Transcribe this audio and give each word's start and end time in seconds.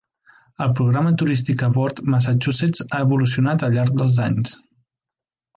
El 0.65 0.71
programa 0.79 1.11
turístic 1.21 1.65
a 1.67 1.69
bord 1.75 2.01
"Massachusetts" 2.15 2.83
ha 2.89 3.05
evolucionat 3.07 3.67
al 3.69 3.79
llarg 3.79 3.97
dels 4.01 4.21
anys. 4.31 4.59